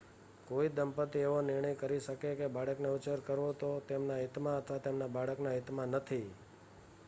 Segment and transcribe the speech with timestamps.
[0.47, 5.07] કોઈ દંપતી એવો નિર્ણય કરી શકે કે બાળકનો ઉછેર કરવો એ તેમના હિતમાં અથવા તેમના
[5.09, 6.27] બાળકના હિતમાં નથી